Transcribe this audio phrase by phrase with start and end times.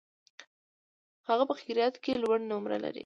[1.27, 2.99] هغه په قرائت کي لوړي نمرې لري.